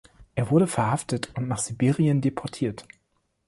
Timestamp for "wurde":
0.49-0.65